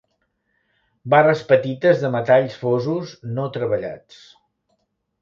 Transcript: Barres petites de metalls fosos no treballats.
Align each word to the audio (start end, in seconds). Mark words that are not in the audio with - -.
Barres 1.15 1.43
petites 1.51 2.03
de 2.05 2.13
metalls 2.17 2.57
fosos 2.65 3.15
no 3.39 3.49
treballats. 3.59 4.29